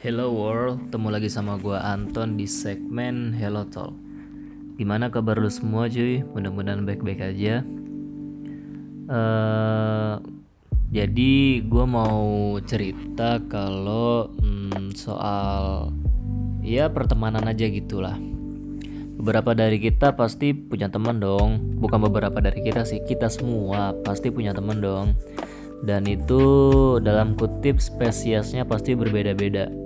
[0.00, 3.92] Hello world, ketemu lagi sama gua Anton di segmen Hello Talk.
[4.80, 6.24] Gimana kabar lu semua cuy?
[6.24, 7.60] Mudah-mudahan baik-baik aja.
[9.12, 10.16] Uh,
[10.88, 15.92] jadi gua mau cerita kalau hmm, soal
[16.64, 18.16] ya pertemanan aja gitulah.
[19.20, 21.76] Beberapa dari kita pasti punya teman dong.
[21.76, 25.12] Bukan beberapa dari kita sih, kita semua pasti punya teman dong.
[25.80, 26.40] Dan itu
[27.00, 29.79] dalam kutip spesiesnya pasti berbeda-beda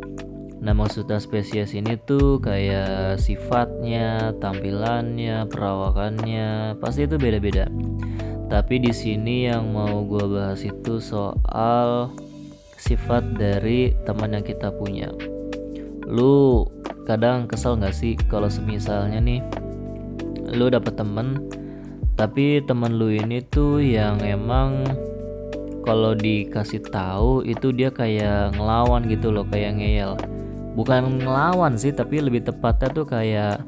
[0.64, 7.68] Nah maksudnya spesies ini tuh kayak sifatnya, tampilannya, perawakannya pasti itu beda-beda.
[8.48, 12.08] Tapi di sini yang mau gue bahas itu soal
[12.80, 15.12] sifat dari teman yang kita punya.
[16.08, 16.64] Lu
[17.04, 19.44] kadang kesel gak sih kalau semisalnya nih
[20.56, 21.44] lu dapet temen
[22.16, 24.88] tapi temen lu ini tuh yang emang
[25.84, 30.16] kalau dikasih tahu itu dia kayak ngelawan gitu loh kayak ngeyel
[30.74, 33.62] bukan ngelawan sih tapi lebih tepatnya tuh kayak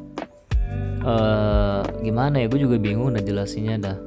[1.07, 3.99] uh, gimana ya gue juga bingung udah jelasinnya dah.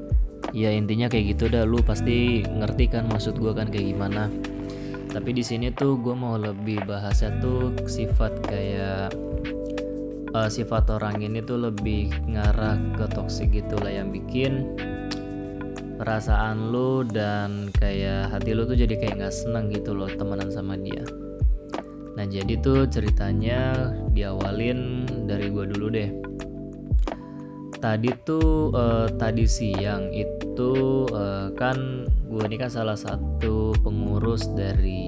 [0.52, 1.64] Ya intinya kayak gitu dah.
[1.64, 4.28] Lu pasti ngerti kan maksud gue kan kayak gimana.
[5.10, 9.10] Tapi di sini tuh gue mau lebih bahasnya tuh sifat kayak
[10.36, 14.78] uh, sifat orang ini tuh lebih ngarah ke toksik gitu lah yang bikin
[15.98, 20.80] perasaan lu dan kayak hati lu tuh jadi kayak nggak seneng gitu loh temenan sama
[20.80, 21.04] dia
[22.18, 26.10] Nah jadi tuh ceritanya diawalin dari gue dulu deh.
[27.80, 35.08] Tadi tuh uh, tadi siang itu uh, kan gue ini kan salah satu pengurus dari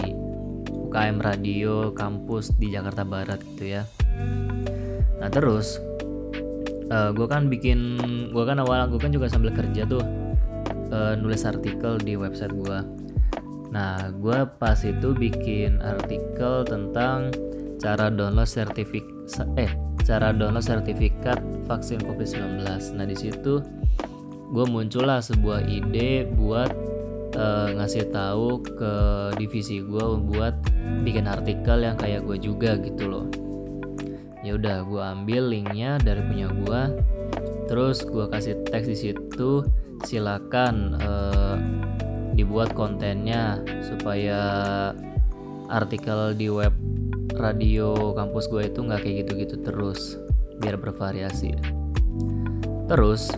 [0.71, 3.83] UKM Radio kampus di Jakarta Barat gitu ya.
[5.19, 5.77] Nah terus
[6.91, 7.79] uh, gue kan bikin
[8.31, 10.03] gue kan awal gue kan juga sambil kerja tuh
[10.91, 12.77] uh, nulis artikel di website gue
[13.71, 17.31] Nah, gue pas itu bikin artikel tentang
[17.79, 19.71] cara download sertifikat eh
[20.03, 22.67] cara download sertifikat vaksin COVID-19.
[22.99, 23.63] Nah, di situ
[24.51, 26.75] gue muncullah sebuah ide buat
[27.39, 28.93] uh, ngasih tahu ke
[29.39, 30.51] divisi gue buat
[31.07, 33.25] bikin artikel yang kayak gue juga gitu loh.
[34.41, 36.81] Ya udah, gue ambil linknya dari punya gue,
[37.69, 39.63] terus gue kasih teks di situ.
[40.01, 41.30] Silakan uh,
[42.35, 44.41] dibuat kontennya supaya
[45.71, 46.75] artikel di web
[47.35, 50.19] radio kampus gue itu nggak kayak gitu-gitu terus
[50.59, 51.55] biar bervariasi.
[52.91, 53.31] Terus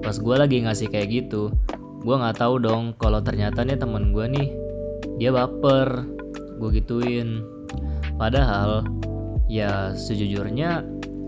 [0.00, 1.52] pas gue lagi ngasih kayak gitu
[2.04, 4.48] gue nggak tahu dong kalau ternyata nih temen gue nih
[5.16, 6.04] dia baper.
[6.60, 7.44] Gue gituin.
[8.14, 8.86] Padahal
[9.50, 10.84] ya sejujurnya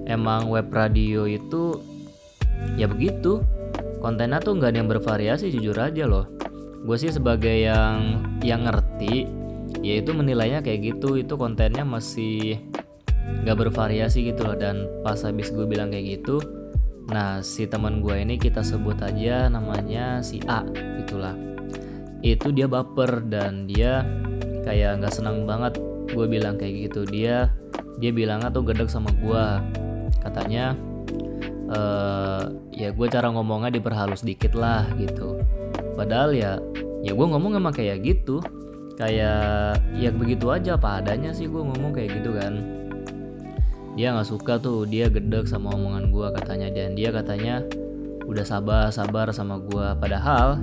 [0.07, 1.81] emang web radio itu
[2.77, 3.41] ya begitu.
[4.01, 6.37] Kontennya tuh nggak ada yang bervariasi jujur aja loh
[6.87, 9.27] gue sih sebagai yang yang ngerti
[9.83, 11.19] yaitu menilainya kayak gitu.
[11.19, 12.63] Itu kontennya masih
[13.43, 14.55] nggak bervariasi gitu loh.
[14.55, 16.39] Dan pas habis gue bilang kayak gitu
[17.07, 20.67] nah si teman gue ini kita sebut aja namanya si A
[20.99, 21.39] itulah
[22.19, 24.03] itu dia baper dan dia
[24.67, 25.79] kayak nggak senang banget
[26.11, 27.07] gue bilang kayak gitu.
[27.07, 27.51] Dia
[28.03, 29.45] dia bilangnya tuh gedek sama gue
[30.19, 30.75] katanya
[31.71, 35.39] uh, ya gue cara ngomongnya diperhalus dikit lah gitu
[35.97, 36.61] padahal ya
[37.01, 38.45] ya gue ngomong emang kayak gitu.
[38.97, 42.61] Kayak ya begitu aja apa adanya sih gue ngomong kayak gitu kan.
[43.97, 46.69] Dia nggak suka tuh dia gedek sama omongan gue katanya.
[46.73, 47.65] Dan dia katanya
[48.25, 50.59] udah sabar sabar sama gue padahal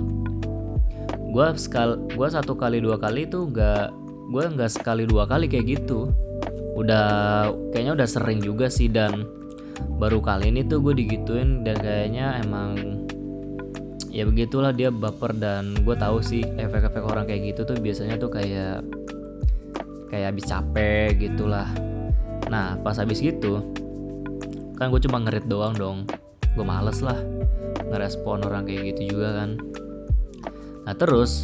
[1.32, 3.88] gue sekal gue satu kali dua kali tuh nggak
[4.28, 6.10] gue nggak sekali dua kali kayak gitu.
[6.74, 8.90] Udah kayaknya udah sering juga sih.
[8.90, 9.22] Dan
[9.98, 13.03] baru kali ini tuh gue digituin dan kayaknya emang
[14.14, 18.30] ya begitulah dia baper dan gue tahu sih efek-efek orang kayak gitu tuh biasanya tuh
[18.30, 18.86] kayak
[20.06, 21.66] kayak habis capek gitulah.
[22.46, 23.58] Nah pas habis gitu
[24.78, 25.98] kan gue cuma ngerit doang dong.
[26.54, 27.18] Gue males lah
[27.90, 29.58] ngerespon orang kayak gitu juga kan.
[30.86, 31.42] Nah terus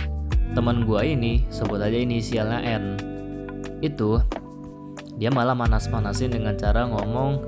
[0.55, 2.85] teman gue ini sebut aja inisialnya N
[3.83, 4.23] itu
[5.19, 7.43] dia malah manas-manasin dengan cara ngomong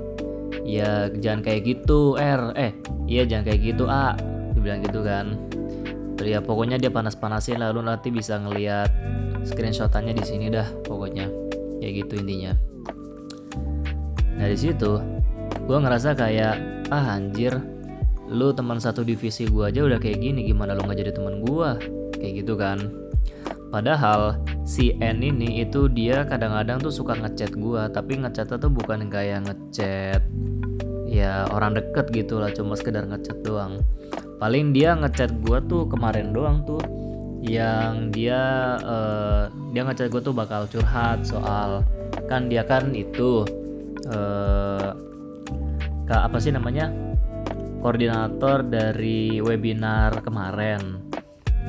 [0.67, 2.75] ya jangan kayak gitu R eh
[3.07, 4.32] iya jangan kayak gitu A
[4.63, 5.35] bilang gitu kan.
[6.15, 8.89] Terus ya pokoknya dia panas-panasin lalu nanti bisa ngelihat
[9.43, 11.27] screenshotannya di sini dah pokoknya.
[11.83, 12.55] Kayak gitu intinya.
[14.39, 15.03] Nah di situ
[15.67, 17.59] gue ngerasa kayak ah anjir.
[18.31, 21.69] Lu teman satu divisi gue aja udah kayak gini gimana lu nggak jadi teman gue
[22.17, 22.79] kayak gitu kan.
[23.73, 29.09] Padahal si N ini itu dia kadang-kadang tuh suka ngechat gue tapi ngechatnya tuh bukan
[29.09, 30.21] kayak ngechat
[31.09, 32.53] ya orang deket gitu lah.
[32.53, 33.81] Cuma sekedar ngechat doang
[34.43, 36.83] paling dia ngechat gue tuh kemarin doang tuh
[37.47, 41.79] yang dia uh, dia ngechat gue tuh bakal curhat soal
[42.27, 43.47] kan dia kan itu
[44.11, 44.91] uh,
[46.03, 46.91] ke apa sih namanya
[47.79, 50.99] koordinator dari webinar kemarin.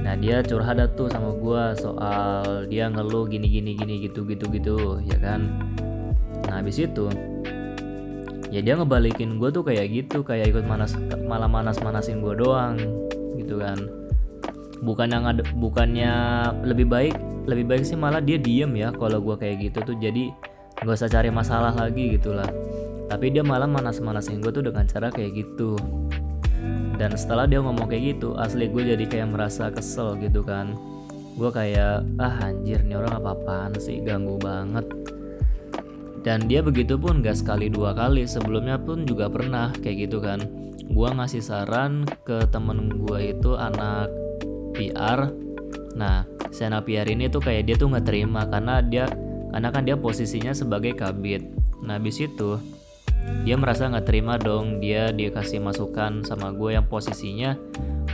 [0.02, 4.78] Nah dia curhat tuh sama gue soal dia ngeluh gini gini gini gitu gitu gitu
[5.06, 5.46] ya kan?
[6.50, 7.06] Nah habis itu
[8.54, 10.94] ya dia ngebalikin gue tuh kayak gitu kayak ikut manas
[11.26, 12.78] malah manas manasin gue doang
[13.34, 13.82] gitu kan.
[14.78, 16.14] Bukan yang ada bukannya
[16.62, 17.18] lebih baik
[17.50, 19.96] lebih baik sih malah dia diem ya kalau gue kayak gitu tuh.
[19.98, 20.30] Jadi
[20.78, 22.46] gak usah cari masalah lagi gitulah.
[23.10, 25.74] Tapi dia malah manas-manasin gue tuh dengan cara kayak gitu.
[26.94, 30.78] Dan setelah dia ngomong kayak gitu asli gue jadi kayak merasa kesel gitu kan.
[31.34, 33.98] Gue kayak ah anjir nih orang apa-apaan sih?
[33.98, 34.86] Ganggu banget
[36.24, 38.24] dan dia begitu pun gak sekali dua kali.
[38.24, 40.40] Sebelumnya pun juga pernah kayak gitu kan.
[40.88, 44.08] Gua ngasih saran ke temen gua itu anak
[44.74, 45.30] PR
[45.94, 49.06] nah si anak PR ini tuh kayak dia tuh nggak terima karena dia
[49.54, 51.46] karena kan dia posisinya sebagai kabit.
[51.86, 52.58] Nah habis itu
[53.46, 54.82] dia merasa nggak terima dong.
[54.82, 57.54] Dia dikasih masukan sama gue yang posisinya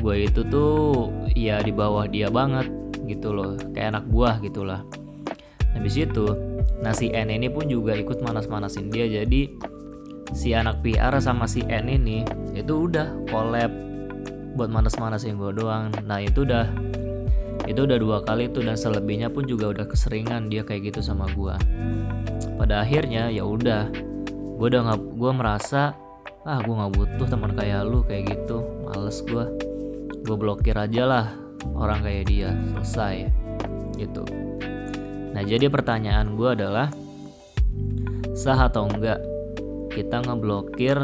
[0.01, 2.69] gue itu tuh ya di bawah dia banget
[3.09, 3.57] gitu loh.
[3.73, 4.85] Kayak anak buah gitulah.
[5.73, 6.50] Habis itu
[6.81, 9.05] Nah si N ini pun juga ikut manas-manasin dia.
[9.05, 9.61] Jadi
[10.33, 12.25] si anak PR sama si N ini
[12.57, 13.71] itu udah collab
[14.57, 15.93] buat manas-manasin gue doang.
[16.07, 16.67] Nah itu udah
[17.69, 21.29] itu udah dua kali tuh dan selebihnya pun juga udah keseringan dia kayak gitu sama
[21.37, 21.55] gue.
[22.57, 23.93] Pada akhirnya ya udah
[24.57, 25.95] gue udah nggak gue merasa
[26.49, 28.65] ah gue nggak butuh teman kayak lu kayak gitu.
[28.89, 29.45] Males gue
[30.25, 31.27] gue blokir aja lah
[31.77, 32.51] orang kayak dia.
[32.81, 33.29] Selesai.
[34.01, 34.50] Gitu
[35.31, 36.91] Nah jadi pertanyaan gue adalah
[38.35, 39.23] sah atau enggak
[39.91, 40.97] kita ngeblokir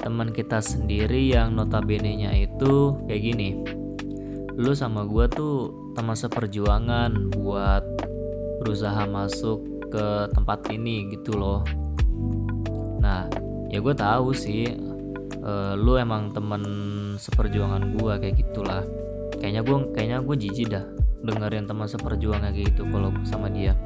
[0.00, 3.62] teman kita sendiri yang notabene-nya itu kayak gini.
[4.58, 7.84] Lu sama gue tuh teman seperjuangan buat
[8.60, 11.62] berusaha masuk ke tempat ini gitu loh.
[12.98, 13.28] Nah,
[13.68, 14.72] ya gue tahu sih
[15.44, 16.64] uh, lu emang teman
[17.20, 18.82] seperjuangan gue kayak gitulah.
[19.38, 23.78] Kayaknya gue kayaknya gue jijik dah dengerin teman seperjuangan gitu kalau sama dia.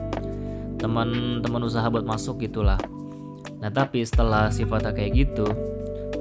[0.77, 2.81] Teman-teman usaha buat masuk gitulah.
[3.61, 5.47] Nah tapi setelah sifatnya kayak gitu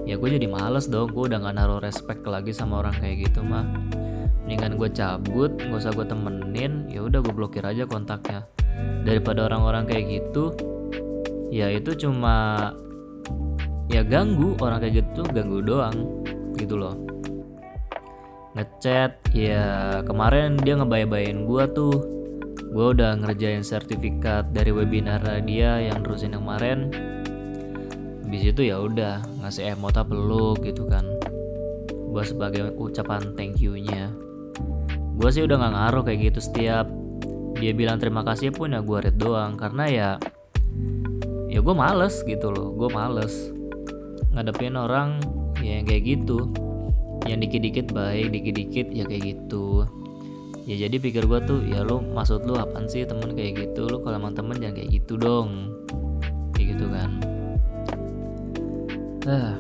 [0.06, 1.12] ya gue jadi males dong.
[1.12, 3.66] Gue udah gak naruh respect lagi sama orang kayak gitu mah.
[4.46, 6.88] Mendingan gue cabut gak usah gue temenin.
[6.92, 8.46] Ya udah gue blokir aja kontaknya.
[9.04, 10.52] Daripada orang-orang kayak gitu
[11.54, 12.74] ya itu cuma
[13.88, 15.96] ya ganggu orang kayak gitu ganggu doang
[16.58, 16.98] gitu loh
[18.56, 21.94] ngechat ya kemarin dia ngebay-bayin gua tuh.
[22.72, 26.92] Gua udah ngerjain sertifikat dari webinar dia yang terusin yang kemarin.
[28.26, 31.04] Di situ ya udah ngasih emota peluk gitu kan.
[32.12, 34.12] Gua sebagai ucapan thank you-nya.
[35.16, 36.88] Gua sih udah nggak ngaruh kayak gitu setiap.
[37.56, 40.10] Dia bilang terima kasih pun ya gua read doang karena ya
[41.56, 43.32] ya gue males gitu loh gue males
[44.36, 45.24] ngadepin orang
[45.64, 46.52] ya yang kayak gitu
[47.26, 49.90] yang dikit-dikit baik dikit-dikit ya kayak gitu.
[50.66, 53.86] Ya jadi pikir gue tuh ya lu maksud lu apaan sih temen kayak gitu?
[53.86, 55.50] Lu kalau emang temen jangan kayak gitu dong.
[56.58, 57.10] Kayak gitu kan.
[59.30, 59.54] Ah.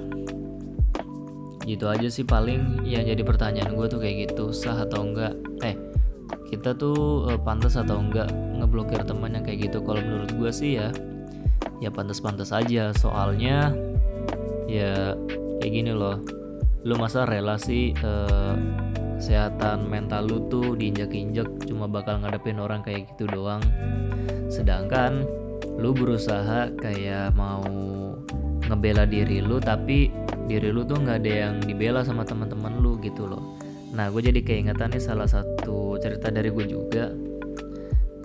[1.65, 5.33] Gitu aja sih paling yang jadi pertanyaan gue tuh kayak gitu sah atau enggak?
[5.65, 5.77] Eh
[6.49, 9.81] kita tuh uh, pantas atau enggak ngeblokir teman yang kayak gitu?
[9.81, 10.89] Kalau menurut gue sih ya
[11.81, 12.93] ya pantas-pantas aja.
[12.97, 13.73] Soalnya
[14.65, 15.13] ya
[15.61, 16.17] kayak gini loh
[16.85, 18.53] lu masa relasi uh,
[19.17, 23.63] kesehatan mental lu tuh diinjak-injak cuma bakal ngadepin orang kayak gitu doang.
[24.53, 25.25] Sedangkan
[25.81, 27.65] lu berusaha kayak mau
[28.69, 30.13] ngebela diri lu tapi
[30.45, 33.57] diri lu tuh nggak ada yang dibela sama teman-teman lu gitu loh.
[33.97, 37.09] Nah gue jadi keingetan nih salah satu cerita dari gue juga.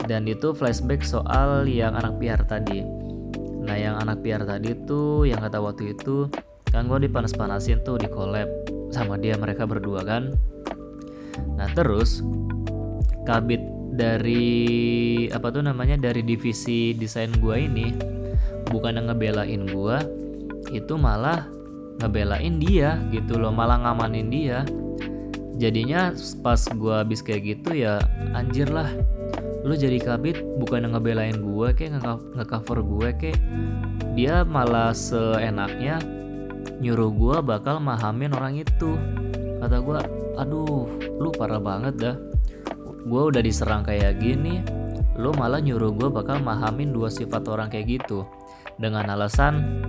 [0.04, 2.84] Dan itu flashback soal yang anak piar tadi.
[3.64, 6.28] Nah yang anak piar tadi tuh yang kata waktu itu
[6.70, 8.46] kan gue dipanas-panasin tuh di collab
[8.94, 10.34] sama dia mereka berdua kan?
[11.58, 12.22] Nah terus
[13.26, 13.60] kabit
[13.94, 17.92] dari apa tuh namanya dari divisi desain gue ini
[18.70, 19.96] bukan ngebelain gue
[20.70, 21.44] itu malah
[22.00, 24.64] ngebelain dia gitu loh malah ngamanin dia.
[25.60, 28.00] Jadinya pas gue habis kayak gitu ya
[28.32, 28.88] anjir lah.
[29.60, 32.00] Lu jadi kabit bukan ngebelain gue kayak
[32.32, 33.40] nge-cover gue kayak
[34.16, 36.00] dia malah seenaknya
[36.80, 38.96] nyuruh gue bakal mahamin orang itu.
[39.60, 40.00] Kata gue
[40.40, 40.88] aduh
[41.20, 42.16] lu parah banget dah.
[43.04, 44.64] Gue udah diserang kayak gini
[45.20, 48.24] lu malah nyuruh gue bakal mahamin dua sifat orang kayak gitu.
[48.80, 49.84] Dengan alasan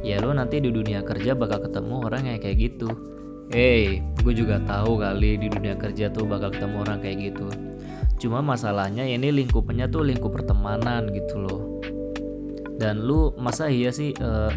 [0.00, 2.88] ya lu nanti di dunia kerja bakal ketemu orang yang kayak gitu.
[3.52, 7.46] Hey gue juga tahu kali di dunia kerja tuh bakal ketemu orang kayak gitu.
[8.16, 11.62] Cuma masalahnya ini lingkupnya tuh lingkup pertemanan gitu loh.
[12.80, 14.50] Dan lu masa iya sih uh,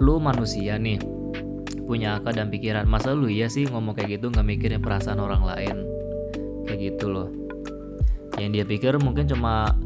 [0.00, 0.98] lu manusia nih
[1.84, 2.88] punya akal dan pikiran.
[2.88, 5.76] Masa lu iya sih ngomong kayak gitu nggak mikirin perasaan orang lain?
[6.64, 7.28] Kayak gitu loh.
[8.40, 9.76] Yang dia pikir mungkin cuma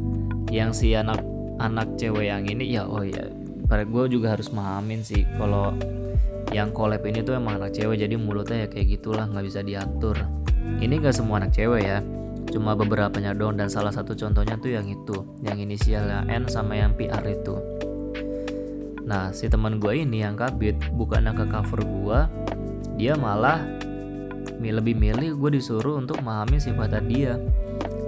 [0.54, 1.18] yang si anak
[1.58, 3.26] anak cewek yang ini ya oh ya
[3.66, 5.74] pada gue juga harus memahamin sih kalau
[6.52, 10.14] yang collab ini tuh emang anak cewek jadi mulutnya ya kayak gitulah nggak bisa diatur.
[10.80, 11.98] Ini gak semua anak cewek ya
[12.54, 13.58] cuma beberapa doang.
[13.58, 17.73] Dan salah satu contohnya tuh yang itu yang inisialnya N sama yang PR itu
[19.04, 22.18] nah si teman gue ini yang kabit bukan ke cover gue
[22.96, 23.60] dia malah
[24.64, 27.36] lebih milih gue disuruh untuk memahami sifat dia.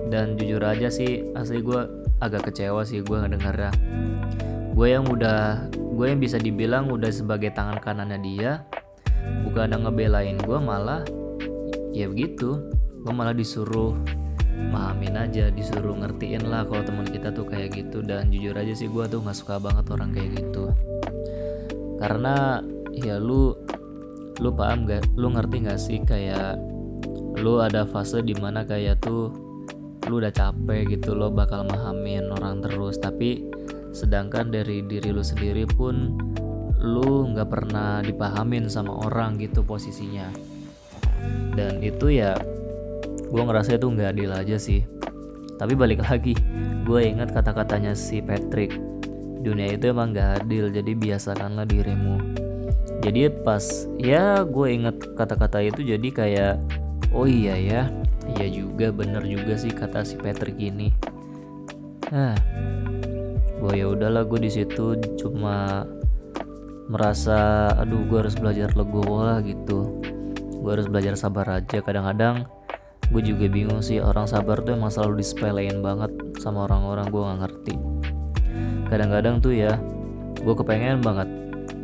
[0.07, 1.85] Dan jujur aja sih asli gue
[2.23, 3.75] agak kecewa sih gue ngedengarnya
[4.73, 8.53] gue yang udah gue yang bisa dibilang udah sebagai tangan kanannya dia
[9.43, 11.03] bukan ada ngebelain gue malah
[11.97, 12.61] ya begitu.
[13.07, 13.97] Gue malah disuruh
[14.57, 18.01] mahamin aja disuruh ngertiin lah kalau teman kita tuh kayak gitu.
[18.01, 20.73] Dan jujur aja sih gue tuh nggak suka banget orang kayak gitu.
[22.01, 22.61] Karena
[22.97, 23.53] ya lu
[24.37, 26.61] lu paham gak lu ngerti gak sih kayak
[27.41, 29.33] lu ada fase di mana kayak tuh
[30.09, 32.97] lu udah capek gitu lo bakal mahamin orang terus.
[33.01, 33.45] Tapi
[33.97, 36.17] sedangkan dari diri lu sendiri pun
[36.77, 40.29] lu nggak pernah dipahamin sama orang gitu posisinya.
[41.57, 42.37] Dan itu ya
[43.37, 44.89] gue ngerasa itu nggak adil aja sih
[45.61, 46.33] tapi balik lagi
[46.89, 48.73] gue ingat kata-katanya si Patrick
[49.45, 52.17] dunia itu emang gak adil jadi biasakanlah dirimu
[53.05, 56.55] jadi pas ya gue inget kata-kata itu jadi kayak
[57.13, 57.83] oh iya ya
[58.35, 60.91] Iya juga bener juga sih kata si Patrick ini.
[62.11, 62.35] Nah,
[63.63, 65.87] gue ya udahlah gue di situ cuma
[66.91, 70.03] merasa aduh gue harus belajar legowo lah gitu.
[70.59, 71.79] Gue harus belajar sabar aja.
[71.79, 72.51] Kadang-kadang
[73.13, 76.11] gue juga bingung sih orang sabar tuh emang selalu disepelein banget
[76.43, 77.75] sama orang-orang gue nggak ngerti.
[78.91, 79.79] Kadang-kadang tuh ya
[80.41, 81.29] gue kepengen banget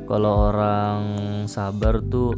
[0.07, 1.03] kalau orang
[1.51, 2.37] sabar tuh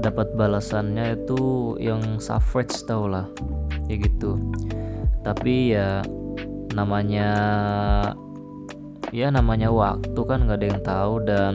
[0.00, 3.28] dapat balasannya itu yang savage tau lah
[3.90, 4.40] ya gitu
[5.20, 6.00] tapi ya
[6.72, 7.30] namanya
[9.10, 11.54] ya namanya waktu kan nggak ada yang tahu dan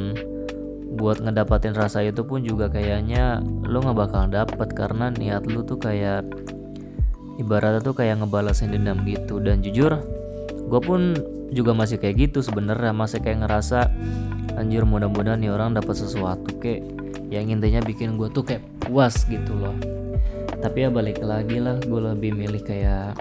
[0.96, 5.82] buat ngedapatin rasa itu pun juga kayaknya lo nggak bakal dapet karena niat lu tuh
[5.82, 6.24] kayak
[7.42, 9.42] ibaratnya tuh kayak ngebalasin dendam gitu.
[9.44, 10.00] Dan jujur
[10.65, 11.18] gue pun
[11.51, 13.92] juga masih kayak gitu sebenarnya masih kayak ngerasa
[14.56, 16.82] anjir mudah-mudahan nih orang dapat sesuatu kayak
[17.27, 19.75] yang intinya bikin gue tuh kayak puas gitu loh.
[20.63, 23.20] Tapi ya balik lagi lah gue lebih milih kayak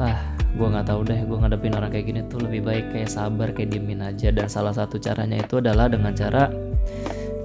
[0.00, 0.16] ah
[0.56, 3.74] gue nggak tahu deh gue ngadepin orang kayak gini tuh lebih baik kayak sabar kayak
[3.74, 4.30] diemin aja.
[4.32, 6.48] Dan salah satu caranya itu adalah dengan cara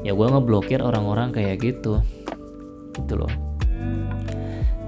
[0.01, 2.01] ya gue ngeblokir orang-orang kayak gitu.
[2.98, 3.31] Gitu loh.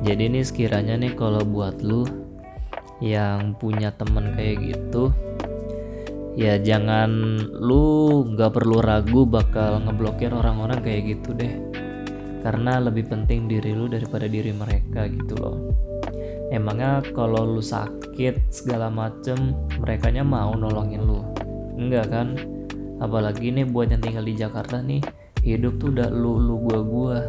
[0.03, 2.03] Jadi nih sekiranya nih kalau buat lu
[3.00, 5.12] yang punya temen kayak gitu
[6.33, 11.53] ya jangan lu nggak perlu ragu bakal ngeblokir orang-orang kayak gitu deh.
[12.43, 15.57] Karena lebih penting diri lu daripada diri mereka gitu loh.
[16.51, 21.24] Emangnya kalau lu sakit segala macem mereka mau nolongin lu?
[21.79, 22.36] Enggak kan
[23.03, 25.03] apalagi nih buat yang tinggal di Jakarta nih
[25.43, 27.19] hidup tuh udah lu lu gua gua.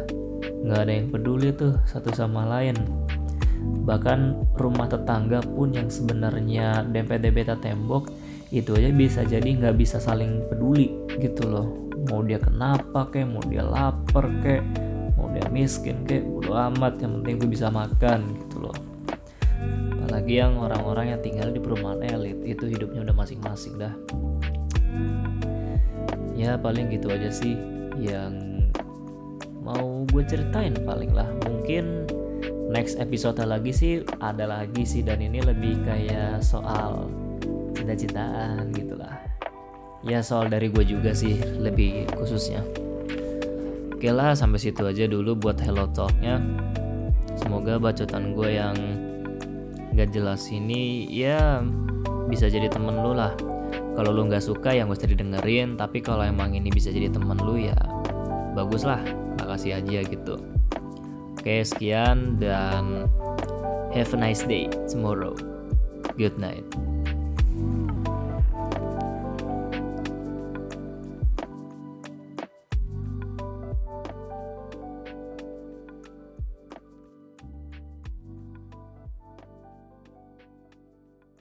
[0.63, 2.79] Nggak ada yang peduli tuh satu sama lain.
[3.85, 4.19] Bahkan
[4.55, 8.09] rumah tetangga pun yang sebenarnya dempet-dempet tembok
[8.55, 11.67] itu aja bisa jadi nggak bisa saling peduli gitu loh.
[12.07, 14.63] Mau dia kenapa kek mau dia lapar kek
[15.19, 18.75] mau dia miskin kek bodo amat yang penting gue bisa makan gitu loh.
[19.99, 23.93] Apalagi yang orang-orang yang tinggal di perumahan elit itu hidupnya udah masing-masing dah
[26.35, 27.55] ya paling gitu aja sih
[27.95, 28.59] yang
[29.63, 31.25] mau gue ceritain paling lah.
[31.47, 32.05] Mungkin
[32.69, 37.07] next episode lagi sih ada lagi sih dan ini lebih kayak soal
[37.73, 39.15] cinta-cintaan gitulah.
[40.05, 42.61] Ya soal dari gue juga sih lebih khususnya.
[43.95, 46.37] Oke lah sampai situ aja dulu buat hello talknya.
[47.39, 48.77] Semoga bacotan gue yang
[49.95, 51.63] gak jelas ini ya
[52.27, 53.31] bisa jadi temen lu lah
[53.95, 57.39] kalau lu nggak suka ya gak usah didengerin tapi kalau emang ini bisa jadi temen
[57.39, 57.75] lu ya
[58.55, 58.99] bagus lah
[59.39, 60.39] makasih aja gitu.
[61.35, 63.07] Oke sekian dan
[63.95, 65.35] have a nice day tomorrow.
[66.15, 66.63] Good night